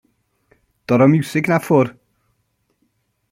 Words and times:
Rho'r 0.91 1.03
miwsig 1.11 1.51
'na 1.51 1.59
ffwrdd. 1.65 1.93